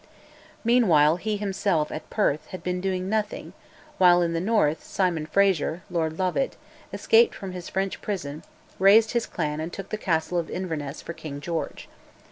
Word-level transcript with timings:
Meanwhile 0.63 1.17
he 1.17 1.37
himself, 1.37 1.91
at 1.91 2.09
Perth, 2.09 2.47
had 2.47 2.63
been 2.63 2.81
doing 2.81 3.07
nothing, 3.07 3.53
while 3.99 4.23
in 4.23 4.33
the 4.33 4.41
north, 4.41 4.83
Simon 4.83 5.27
Frazer 5.27 5.83
(Lord 5.91 6.17
Lovat) 6.17 6.55
escaped 6.91 7.35
from 7.35 7.51
his 7.51 7.69
French 7.69 8.01
prison, 8.01 8.41
raised 8.79 9.11
his 9.11 9.27
clan 9.27 9.59
and 9.59 9.71
took 9.71 9.89
the 9.89 9.99
castle 9.99 10.39
of 10.39 10.49
Inverness 10.49 11.03
for 11.03 11.13
King 11.13 11.39
George. 11.39 11.87